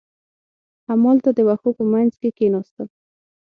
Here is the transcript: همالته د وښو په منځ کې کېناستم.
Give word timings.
همالته 0.89 1.29
د 1.37 1.39
وښو 1.47 1.69
په 1.77 1.83
منځ 1.93 2.11
کې 2.21 2.29
کېناستم. 2.37 2.87